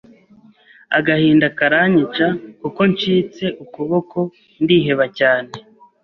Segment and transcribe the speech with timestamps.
[0.97, 2.27] agahinda karanyica
[2.61, 4.17] kuko ncitse ukuboko
[4.63, 5.51] ndiheba cyane